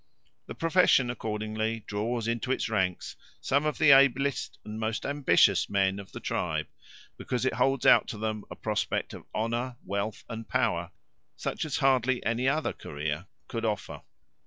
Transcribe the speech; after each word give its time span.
The 0.47 0.55
profession 0.55 1.11
accordingly 1.11 1.83
draws 1.85 2.27
into 2.27 2.51
its 2.51 2.69
ranks 2.69 3.15
some 3.39 3.67
of 3.67 3.77
the 3.77 3.91
ablest 3.91 4.57
and 4.65 4.79
most 4.79 5.05
ambitious 5.05 5.69
men 5.69 5.99
of 5.99 6.11
the 6.11 6.19
tribe, 6.19 6.65
because 7.17 7.45
it 7.45 7.53
holds 7.53 7.85
out 7.85 8.07
to 8.07 8.17
them 8.17 8.43
a 8.49 8.55
prospect 8.55 9.13
of 9.13 9.27
honour, 9.35 9.77
wealth, 9.85 10.23
and 10.27 10.49
power 10.49 10.89
such 11.35 11.65
as 11.65 11.77
hardly 11.77 12.25
any 12.25 12.47
other 12.49 12.73
career 12.73 13.27
could 13.47 13.63
offer. 13.63 14.01